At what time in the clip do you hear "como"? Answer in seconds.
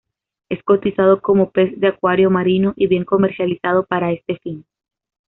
1.21-1.51